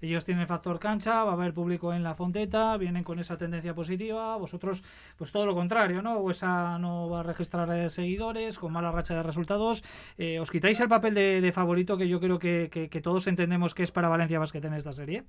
Ellos 0.00 0.24
tienen 0.24 0.46
factor 0.46 0.78
cancha, 0.78 1.24
va 1.24 1.30
a 1.30 1.34
haber 1.34 1.52
público 1.52 1.92
en 1.92 2.02
la 2.02 2.14
Fonteta, 2.14 2.76
vienen 2.76 3.04
con 3.04 3.18
esa 3.18 3.36
tendencia 3.36 3.74
positiva, 3.74 4.36
vosotros 4.36 4.84
pues 5.18 5.32
todo 5.32 5.46
lo 5.46 5.54
contrario, 5.54 6.02
¿no? 6.02 6.30
esa 6.30 6.78
no 6.78 7.10
va 7.10 7.20
a 7.20 7.22
registrar 7.22 7.68
eh, 7.70 7.88
seguidores, 7.88 8.58
con 8.58 8.72
mala 8.72 8.92
racha 8.92 9.14
de 9.14 9.22
resultados. 9.22 9.82
Eh, 10.18 10.38
¿Os 10.40 10.50
quitáis 10.50 10.80
el 10.80 10.88
papel 10.88 11.14
de, 11.14 11.52
favorito 11.52 11.98
que 11.98 12.08
yo 12.08 12.20
creo 12.20 12.38
que, 12.38 12.70
que, 12.70 13.00
todos 13.02 13.26
entendemos 13.26 13.74
que 13.74 13.82
es 13.82 13.92
para 13.92 14.08
Valencia 14.08 14.38
Basket 14.38 14.64
en 14.64 14.74
esta 14.74 14.92
serie? 14.92 15.24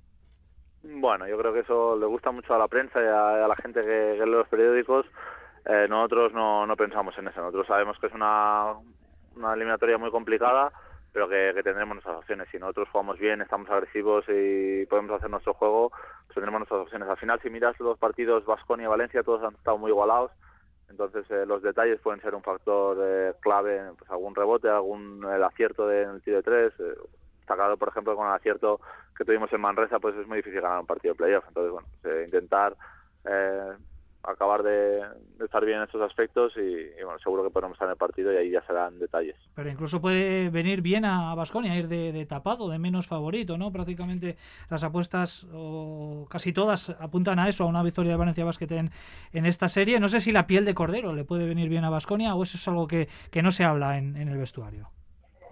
Bueno, 0.82 1.26
yo 1.26 1.38
creo 1.38 1.52
que 1.52 1.60
eso 1.60 1.96
le 1.96 2.06
gusta 2.06 2.30
mucho 2.30 2.54
a 2.54 2.58
la 2.58 2.68
prensa 2.68 3.00
y 3.00 3.06
a, 3.06 3.48
la 3.48 3.56
gente 3.56 3.82
que 3.82 4.20
lee 4.24 4.30
los 4.30 4.48
periódicos 4.48 5.06
eh, 5.66 5.86
nosotros 5.88 6.32
no, 6.32 6.66
no 6.66 6.76
pensamos 6.76 7.16
en 7.18 7.28
eso. 7.28 7.40
Nosotros 7.40 7.66
sabemos 7.66 7.98
que 7.98 8.08
es 8.08 8.12
una, 8.12 8.74
una 9.36 9.54
eliminatoria 9.54 9.98
muy 9.98 10.10
complicada, 10.10 10.72
pero 11.12 11.28
que, 11.28 11.52
tendremos 11.62 11.94
nuestras 11.94 12.16
opciones. 12.16 12.48
Si 12.50 12.58
nosotros 12.58 12.88
jugamos 12.90 13.18
bien, 13.18 13.40
estamos 13.40 13.70
agresivos 13.70 14.24
y 14.28 14.84
podemos 14.86 15.12
hacer 15.12 15.30
nuestro 15.30 15.54
juego, 15.54 15.90
pues 16.26 16.34
tendremos 16.34 16.60
nuestras 16.60 16.80
opciones. 16.80 17.08
Al 17.08 17.16
final, 17.16 17.40
si 17.40 17.50
miras 17.50 17.78
los 17.80 17.98
partidos 17.98 18.44
Vasconia 18.44 18.84
y 18.84 18.88
Valencia, 18.88 19.22
todos 19.22 19.42
han 19.42 19.54
estado 19.54 19.78
muy 19.78 19.90
igualados. 19.90 20.32
Entonces, 20.90 21.24
eh, 21.30 21.46
los 21.46 21.62
detalles 21.62 22.00
pueden 22.00 22.20
ser 22.20 22.34
un 22.34 22.42
factor 22.42 22.98
eh, 23.00 23.32
clave, 23.40 23.80
pues 23.98 24.10
algún 24.10 24.34
rebote, 24.34 24.68
algún 24.68 25.24
el 25.24 25.42
acierto 25.42 25.88
de, 25.88 26.02
en 26.02 26.10
el 26.10 26.22
tiro 26.22 26.36
de 26.36 26.42
tres. 26.42 26.72
Eh, 26.78 26.94
claro, 27.46 27.76
por 27.76 27.88
ejemplo, 27.88 28.14
con 28.16 28.26
el 28.26 28.34
acierto 28.34 28.80
que 29.16 29.24
tuvimos 29.24 29.52
en 29.52 29.60
Manresa, 29.60 29.98
pues 29.98 30.14
es 30.16 30.26
muy 30.26 30.38
difícil 30.38 30.60
ganar 30.60 30.80
un 30.80 30.86
partido 30.86 31.14
de 31.14 31.18
playoff. 31.18 31.44
Entonces, 31.48 31.72
bueno, 31.72 31.88
pues, 32.02 32.24
intentar 32.26 32.76
acabar 34.26 34.62
de, 34.62 35.02
estar 35.42 35.64
bien 35.64 35.78
en 35.78 35.84
estos 35.84 36.00
aspectos 36.02 36.52
y, 36.56 37.02
bueno, 37.02 37.18
seguro 37.18 37.44
que 37.44 37.50
podemos 37.50 37.74
estar 37.74 37.86
en 37.86 37.92
el 37.92 37.98
partido 37.98 38.32
y 38.32 38.36
ahí 38.36 38.50
ya 38.50 38.62
serán 38.62 38.98
detalles. 38.98 39.36
Pero 39.54 39.70
incluso 39.70 40.00
puede 40.00 40.50
venir 40.50 40.80
bien 40.80 41.04
a 41.04 41.34
Basconia, 41.34 41.76
ir 41.76 41.88
de, 41.88 42.26
tapado, 42.26 42.68
de 42.68 42.78
menos 42.78 43.06
favorito, 43.06 43.58
¿no? 43.58 43.70
Prácticamente 43.72 44.36
las 44.70 44.82
apuestas, 44.84 45.46
o 45.52 46.26
casi 46.30 46.52
todas, 46.52 46.90
apuntan 46.90 47.38
a 47.38 47.48
eso, 47.48 47.64
a 47.64 47.66
una 47.66 47.82
victoria 47.82 48.12
de 48.12 48.18
Valencia 48.18 48.44
Basket 48.44 48.70
en, 48.72 48.90
en 49.32 49.46
esta 49.46 49.68
serie. 49.68 50.00
No 50.00 50.08
sé 50.08 50.20
si 50.20 50.32
la 50.32 50.46
piel 50.46 50.64
de 50.64 50.74
Cordero 50.74 51.12
le 51.12 51.24
puede 51.24 51.46
venir 51.46 51.68
bien 51.68 51.84
a 51.84 51.90
Basconia 51.90 52.34
o 52.34 52.42
eso 52.42 52.56
es 52.56 52.68
algo 52.68 52.86
que, 52.86 53.08
que 53.30 53.42
no 53.42 53.50
se 53.50 53.64
habla 53.64 53.98
en, 53.98 54.16
en, 54.16 54.28
el 54.28 54.38
vestuario. 54.38 54.88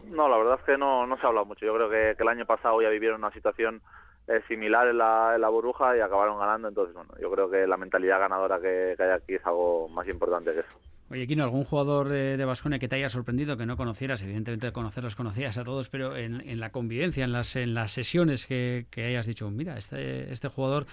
No, 0.05 0.29
la 0.29 0.37
verdad 0.37 0.59
es 0.59 0.65
que 0.65 0.77
no, 0.77 1.07
no 1.07 1.17
se 1.19 1.27
habla 1.27 1.45
mucho. 1.45 1.65
Yo 1.65 1.75
creo 1.75 1.89
que, 1.89 2.17
que 2.17 2.23
el 2.23 2.29
año 2.29 2.47
pasado 2.47 2.81
ya 2.83 2.89
vivieron 2.89 3.21
una 3.21 3.33
situación 3.33 3.83
es 4.27 4.45
similar 4.47 4.89
en 4.89 4.99
la, 4.99 5.33
en 5.35 5.41
la 5.41 5.49
burbuja 5.49 5.97
y 5.97 6.01
acabaron 6.01 6.39
ganando. 6.39 6.69
Entonces, 6.69 6.95
bueno, 6.95 7.13
yo 7.21 7.31
creo 7.31 7.51
que 7.51 7.67
la 7.67 7.77
mentalidad 7.77 8.21
ganadora 8.21 8.61
que, 8.61 8.95
hay 8.99 9.11
aquí 9.11 9.35
es 9.35 9.47
algo 9.47 9.89
más 9.89 10.09
importante 10.09 10.53
que 10.53 10.61
eso. 10.61 10.69
Oye, 11.11 11.27
Kino, 11.27 11.45
¿algún 11.45 11.65
jugador 11.65 12.09
de 12.09 12.43
Vasconia 12.43 12.79
que 12.79 12.89
te 12.89 12.97
haya 12.97 13.11
sorprendido, 13.11 13.59
que 13.59 13.67
no 13.67 13.77
conocieras? 13.77 14.23
Evidentemente, 14.23 14.67
de 14.67 14.73
conocerlos 14.73 15.15
conocías 15.15 15.59
a 15.59 15.65
todos, 15.65 15.91
pero 15.91 16.17
en, 16.17 16.59
la 16.59 16.71
convivencia, 16.71 17.25
en 17.25 17.33
las, 17.33 17.55
en 17.55 17.75
las 17.75 17.93
sesiones 17.93 18.47
que, 18.47 18.87
hayas 18.97 19.27
dicho, 19.27 19.51
mira, 19.51 19.77
este, 19.77 20.33
este 20.33 20.49
jugador 20.49 20.87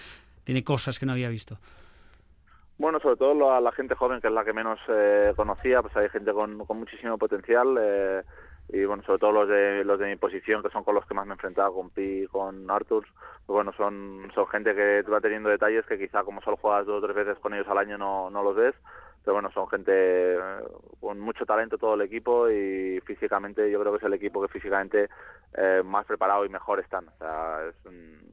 tiene 0.44 0.62
cosas 0.62 0.98
que 0.98 1.06
no 1.06 1.12
había 1.12 1.30
visto. 1.30 1.56
Bueno, 2.76 3.00
sobre 3.00 3.16
todo 3.16 3.60
la 3.60 3.72
gente 3.72 3.94
joven, 3.94 4.20
que 4.20 4.28
es 4.28 4.32
la 4.32 4.44
que 4.44 4.52
menos 4.52 4.78
eh, 4.88 5.32
conocía, 5.36 5.80
pues 5.80 5.96
hay 5.96 6.08
gente 6.10 6.32
con, 6.32 6.66
con 6.66 6.78
muchísimo 6.78 7.16
potencial. 7.16 7.78
Eh, 7.80 8.22
y 8.72 8.84
bueno, 8.84 9.02
sobre 9.02 9.18
todo 9.18 9.32
los 9.32 9.48
de 9.48 9.84
los 9.84 9.98
de 9.98 10.06
mi 10.06 10.16
posición, 10.16 10.62
que 10.62 10.70
son 10.70 10.84
con 10.84 10.94
los 10.94 11.06
que 11.06 11.14
más 11.14 11.26
me 11.26 11.32
he 11.32 11.34
enfrentado, 11.34 11.74
con 11.74 11.90
Pi, 11.90 12.26
con 12.30 12.70
Arthur, 12.70 13.04
pues 13.46 13.54
bueno, 13.54 13.72
son, 13.76 14.30
son 14.34 14.46
gente 14.48 14.74
que 14.74 15.02
va 15.02 15.20
teniendo 15.20 15.48
detalles 15.48 15.86
que 15.86 15.98
quizá 15.98 16.22
como 16.22 16.40
solo 16.42 16.56
juegas 16.56 16.86
dos 16.86 17.02
o 17.02 17.06
tres 17.06 17.16
veces 17.16 17.38
con 17.38 17.54
ellos 17.54 17.68
al 17.68 17.78
año 17.78 17.98
no, 17.98 18.30
no 18.30 18.42
los 18.42 18.54
ves, 18.54 18.74
pero 19.24 19.34
bueno, 19.34 19.50
son 19.52 19.68
gente 19.68 19.92
eh, 19.94 20.38
con 21.00 21.18
mucho 21.18 21.44
talento 21.44 21.78
todo 21.78 21.94
el 21.94 22.02
equipo 22.02 22.48
y 22.48 23.00
físicamente 23.04 23.70
yo 23.70 23.80
creo 23.80 23.92
que 23.92 23.98
es 23.98 24.04
el 24.04 24.14
equipo 24.14 24.40
que 24.40 24.52
físicamente 24.52 25.08
eh, 25.54 25.82
más 25.84 26.06
preparado 26.06 26.44
y 26.44 26.48
mejor 26.48 26.80
están. 26.80 27.08
O 27.08 27.18
sea, 27.18 27.68
es 27.68 27.86
un, 27.86 28.29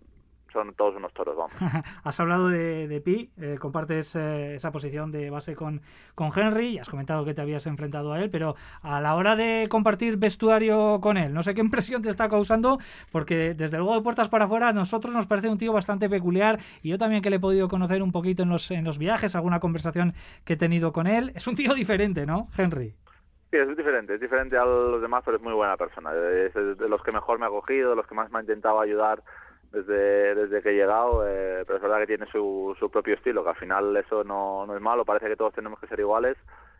son 0.52 0.74
todos 0.74 0.96
unos 0.96 1.14
toros, 1.14 1.36
vamos. 1.36 1.54
has 2.04 2.20
hablado 2.20 2.50
de, 2.50 3.02
Pi, 3.04 3.30
eh, 3.40 3.58
compartes 3.60 4.16
eh, 4.16 4.56
esa 4.56 4.72
posición 4.72 5.12
de 5.12 5.30
base 5.30 5.56
con, 5.56 5.82
con 6.16 6.32
Henry 6.36 6.68
y 6.70 6.80
has 6.80 6.90
comentado 6.90 7.26
que 7.26 7.34
te 7.34 7.42
habías 7.42 7.68
enfrentado 7.68 8.14
a 8.14 8.22
él, 8.22 8.30
pero 8.30 8.56
a 8.82 9.02
la 9.02 9.16
hora 9.16 9.36
de 9.36 9.68
compartir 9.70 10.18
vestuario 10.18 11.00
con 11.02 11.18
él, 11.18 11.34
no 11.34 11.44
sé 11.44 11.54
qué 11.54 11.62
impresión 11.68 12.02
te 12.02 12.10
está 12.10 12.30
causando, 12.30 12.80
porque 13.12 13.54
desde 13.54 13.78
luego 13.78 13.96
de 13.96 14.02
puertas 14.02 14.30
para 14.30 14.46
afuera 14.46 14.70
a 14.70 14.74
nosotros 14.74 15.14
nos 15.14 15.28
parece 15.28 15.50
un 15.50 15.58
tío 15.58 15.74
bastante 15.74 16.10
peculiar 16.10 16.60
y 16.82 16.90
yo 16.90 16.98
también 16.98 17.22
que 17.22 17.30
le 17.30 17.38
he 17.38 17.40
podido 17.40 17.68
conocer 17.68 18.02
un 18.02 18.12
poquito 18.12 18.44
en 18.44 18.50
los, 18.50 18.72
en 18.72 18.84
los 18.84 18.98
viajes, 18.98 19.36
alguna 19.36 19.60
conversación 19.60 20.14
que 20.46 20.54
he 20.54 20.58
tenido 20.58 20.92
con 20.92 21.08
él, 21.08 21.32
es 21.36 21.48
un 21.48 21.56
tío 21.56 21.74
diferente, 21.74 22.26
¿no, 22.26 22.48
Henry? 22.58 22.96
Sí, 23.50 23.56
es 23.56 23.78
diferente, 23.78 24.16
es 24.16 24.20
diferente 24.20 24.58
a 24.58 24.66
los 24.66 25.02
demás, 25.02 25.24
pero 25.24 25.38
es 25.38 25.44
muy 25.44 25.54
buena 25.54 25.78
persona. 25.78 26.12
Es 26.14 26.54
de 26.54 26.90
los 26.90 27.02
que 27.02 27.14
mejor 27.14 27.40
me 27.40 27.46
ha 27.46 27.50
cogido, 27.50 27.92
de 27.92 27.96
los 27.96 28.06
que 28.06 28.14
más 28.14 28.30
me 28.30 28.40
ha 28.40 28.42
intentado 28.42 28.82
ayudar 28.82 29.24
desde, 29.72 30.36
desde 30.36 30.62
que 30.62 30.70
he 30.70 30.76
llegado, 30.76 31.28
eh, 31.28 31.64
pero 31.66 31.78
es 31.78 31.82
verdad 31.82 32.00
que 32.00 32.08
tiene 32.08 32.26
su, 32.32 32.76
su 32.80 32.90
propio 32.90 33.16
estilo, 33.16 33.44
que 33.44 33.50
al 33.50 33.56
final 33.56 33.96
eso 33.98 34.24
no, 34.24 34.66
no 34.66 34.76
es 34.76 34.82
malo, 34.82 35.06
parece 35.06 35.28
que 35.28 35.36
todos 35.36 35.54
tenemos 35.54 35.80
que 35.80 35.88
ser 35.88 36.00
iguales 36.00 36.38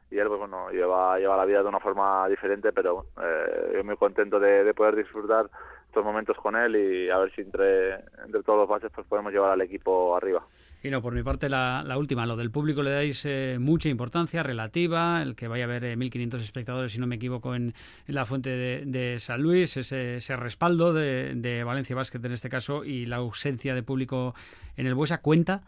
y 0.10 0.18
él 0.18 0.28
pues 0.28 0.40
bueno 0.40 0.70
lleva 0.72 1.20
lleva 1.20 1.36
la 1.36 1.46
vida 1.46 1.62
de 1.62 1.68
una 1.68 1.80
forma 1.80 2.28
diferente 2.30 2.72
pero 2.72 3.08
eh, 3.22 3.74
yo 3.76 3.84
muy 3.84 3.98
contento 3.98 4.40
de, 4.40 4.64
de, 4.64 4.74
poder 4.74 4.96
disfrutar 4.96 5.50
estos 5.86 6.04
momentos 6.04 6.38
con 6.38 6.56
él 6.56 6.76
y 6.76 7.10
a 7.10 7.18
ver 7.18 7.32
si 7.34 7.42
entre 7.42 7.96
entre 8.24 8.44
todos 8.44 8.60
los 8.60 8.70
bases 8.70 8.92
pues 8.96 9.06
podemos 9.08 9.34
llevar 9.34 9.52
al 9.52 9.62
equipo 9.62 10.16
arriba 10.16 10.46
y 10.84 10.90
no, 10.90 11.02
por 11.02 11.14
mi 11.14 11.24
parte, 11.24 11.50
la, 11.50 11.84
última, 11.98 12.26
lo 12.26 12.36
del 12.36 12.52
público 12.52 12.84
le 12.84 12.92
dais 12.92 13.26
eh, 13.26 13.58
mucha 13.60 13.90
importancia 13.90 14.44
relativa, 14.44 15.22
el 15.24 15.36
que 15.36 15.48
vaya 15.48 15.66
a 15.66 15.68
haber 15.68 15.84
1.500 15.98 16.36
eh, 16.36 16.38
espectadores, 16.38 16.92
si 16.92 17.00
no 17.00 17.08
me 17.08 17.16
equivoco, 17.16 17.56
en, 17.56 17.74
la 18.06 18.26
fuente 18.26 18.50
de, 18.50 19.20
San 19.20 19.42
Luis, 19.42 19.76
ese, 19.76 20.18
ese 20.18 20.36
respaldo 20.36 20.94
de, 20.94 21.64
Valencia 21.66 21.96
Basket 21.96 22.24
en 22.24 22.32
este 22.32 22.50
caso 22.50 22.84
y 22.84 23.08
la 23.08 23.18
ausencia 23.18 23.74
de 23.74 23.82
público 23.82 24.36
en 24.76 24.86
el 24.86 24.94
Buesa, 24.94 25.22
¿cuenta? 25.22 25.64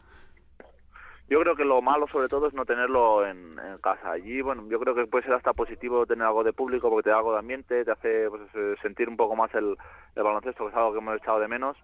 Yo 1.27 1.39
creo 1.41 1.55
que 1.55 1.65
lo 1.65 1.81
malo 1.81 2.07
sobre 2.07 2.27
todo 2.27 2.47
es 2.47 2.53
no 2.53 2.65
tenerlo 2.65 3.25
en, 3.25 3.59
casa. 3.81 4.11
Allí, 4.11 4.41
bueno, 4.41 4.65
yo 4.69 4.79
creo 4.79 4.95
que 4.95 5.05
puede 5.05 5.25
ser 5.25 5.33
hasta 5.33 5.53
positivo 5.53 6.05
tener 6.05 6.25
algo 6.25 6.43
de 6.43 6.53
público 6.53 6.89
porque 6.89 7.05
te 7.05 7.09
da 7.11 7.17
algo 7.17 7.33
de 7.33 7.39
ambiente, 7.39 7.85
te 7.85 7.91
hace 7.91 8.29
pues, 8.29 8.41
sentir 8.81 9.07
un 9.09 9.17
poco 9.17 9.35
más 9.35 9.53
el, 9.53 9.75
el 10.15 10.23
baloncesto, 10.23 10.65
que 10.65 10.71
es 10.71 10.75
algo 10.75 10.93
que 10.93 10.99
hemos 10.99 11.17
echado 11.17 11.39
de 11.39 11.47
menos. 11.47 11.77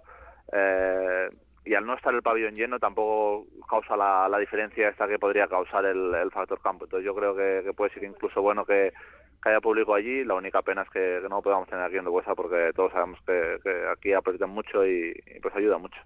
Eh, 0.51 1.29
y 1.65 1.73
al 1.73 1.85
no 1.85 1.95
estar 1.95 2.13
el 2.13 2.21
pabellón 2.21 2.55
lleno 2.55 2.79
tampoco 2.79 3.47
causa 3.67 3.97
la, 3.97 4.37
diferencia 4.37 4.87
esta 4.87 5.07
que 5.07 5.17
podría 5.17 5.47
causar 5.47 5.85
el, 5.85 6.29
factor 6.31 6.61
campo. 6.61 6.85
Entonces 6.85 7.05
yo 7.05 7.15
creo 7.15 7.35
que, 7.35 7.73
puede 7.73 7.91
ser 7.93 8.03
incluso 8.03 8.41
bueno 8.41 8.65
que, 8.65 8.93
haya 9.41 9.61
público 9.61 9.93
allí. 9.93 10.23
La 10.23 10.35
única 10.35 10.61
pena 10.61 10.83
es 10.83 10.89
que, 10.89 11.19
no 11.29 11.41
podamos 11.41 11.67
tener 11.67 11.83
aquí 11.83 11.97
en 11.97 12.05
Duesa 12.05 12.35
porque 12.35 12.71
todos 12.75 12.91
sabemos 12.91 13.19
que, 13.25 13.59
aquí 13.91 14.13
aprietan 14.13 14.51
mucho 14.51 14.85
y, 14.85 15.13
pues 15.41 15.55
ayuda 15.55 15.79
mucho. 15.79 15.99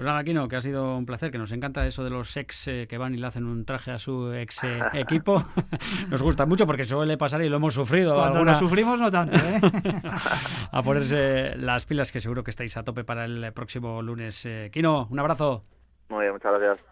Pues 0.00 0.06
nada, 0.06 0.20
Aquino, 0.20 0.48
que 0.48 0.56
ha 0.56 0.62
sido 0.62 0.96
un 0.96 1.04
placer, 1.04 1.30
que 1.30 1.36
nos 1.36 1.52
encanta 1.52 1.86
eso 1.86 2.02
de 2.02 2.08
los 2.08 2.34
ex 2.38 2.68
eh, 2.68 2.86
que 2.88 2.96
van 2.96 3.12
y 3.12 3.18
le 3.18 3.26
hacen 3.26 3.44
un 3.44 3.66
traje 3.66 3.90
a 3.90 3.98
su 3.98 4.32
ex 4.32 4.64
eh, 4.64 4.80
equipo. 4.94 5.44
nos 6.08 6.22
gusta 6.22 6.46
mucho 6.46 6.64
porque 6.66 6.84
suele 6.84 7.18
pasar 7.18 7.42
y 7.42 7.50
lo 7.50 7.56
hemos 7.56 7.74
sufrido. 7.74 8.14
Cuando 8.14 8.42
lo 8.42 8.54
sufrimos 8.54 8.98
no 8.98 9.10
tanto, 9.10 9.36
¿eh? 9.36 9.60
a 10.72 10.82
ponerse 10.82 11.54
las 11.56 11.84
pilas 11.84 12.12
que 12.12 12.22
seguro 12.22 12.42
que 12.42 12.50
estáis 12.50 12.78
a 12.78 12.82
tope 12.82 13.04
para 13.04 13.26
el 13.26 13.52
próximo 13.52 14.00
lunes. 14.00 14.48
Kino, 14.72 15.06
un 15.10 15.18
abrazo. 15.18 15.64
Muy 16.08 16.20
bien, 16.20 16.32
muchas 16.32 16.58
gracias. 16.58 16.82